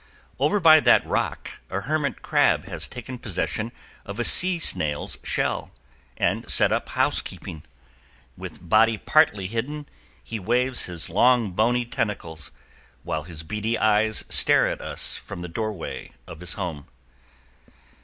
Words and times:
Over 0.39 0.59
by 0.59 0.79
that 0.79 1.05
rock 1.05 1.61
a 1.69 1.81
hermit 1.81 2.23
crab 2.23 2.65
has 2.65 2.87
taken 2.87 3.19
possession 3.19 3.71
of 4.03 4.19
a 4.19 4.25
sea 4.25 4.57
snail's 4.57 5.19
shell, 5.21 5.69
and 6.17 6.49
set 6.49 6.71
up 6.71 6.89
housekeeping; 6.89 7.61
with 8.35 8.67
body 8.67 8.97
partly 8.97 9.45
hidden 9.45 9.85
he 10.23 10.39
waves 10.39 10.85
his 10.85 11.07
long 11.07 11.51
bony 11.51 11.85
tentacles, 11.85 12.49
while 13.03 13.25
his 13.25 13.43
beady 13.43 13.77
eyes 13.77 14.25
stare 14.27 14.65
at 14.65 14.81
us 14.81 15.15
from 15.17 15.41
the 15.41 15.47
doorway 15.47 16.09
of 16.25 16.39
his 16.39 16.53
home. 16.53 16.87